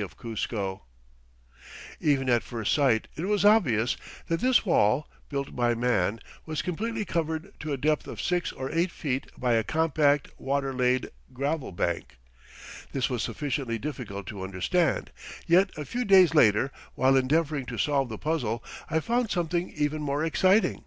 FIGURE 0.00 0.14
Huatanay 0.16 0.22
Vallye, 0.22 0.32
Cuzco, 0.32 0.70
and 0.70 0.78
the 0.78 0.78
Ayahuaycco 0.78 0.80
Quebrada 1.98 2.14
Even 2.14 2.30
at 2.30 2.42
first 2.42 2.72
sight 2.72 3.08
it 3.16 3.24
was 3.26 3.44
obvious 3.44 3.96
that 4.28 4.40
this 4.40 4.64
wall, 4.64 5.08
built 5.28 5.54
by 5.54 5.74
man, 5.74 6.20
was 6.46 6.62
completely 6.62 7.04
covered 7.04 7.52
to 7.60 7.72
a 7.74 7.76
depth 7.76 8.06
of 8.06 8.18
six 8.18 8.50
or 8.50 8.72
eight 8.72 8.90
feet 8.90 9.30
by 9.36 9.52
a 9.52 9.62
compact 9.62 10.30
water 10.38 10.72
laid 10.72 11.10
gravel 11.34 11.70
bank. 11.70 12.16
This 12.92 13.10
was 13.10 13.22
sufficiently 13.22 13.76
difficult 13.78 14.26
to 14.28 14.42
understand, 14.42 15.10
yet 15.46 15.68
a 15.76 15.84
few 15.84 16.06
days 16.06 16.34
later, 16.34 16.70
while 16.94 17.14
endeavoring 17.14 17.66
to 17.66 17.76
solve 17.76 18.08
the 18.08 18.16
puzzle, 18.16 18.64
I 18.88 19.00
found 19.00 19.30
something 19.30 19.68
even 19.76 20.00
more 20.00 20.24
exciting. 20.24 20.84